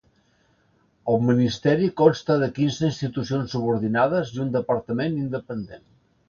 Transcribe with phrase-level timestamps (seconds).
[1.11, 5.87] El ministeri consta de quinze institucions subordinades i un departament independent.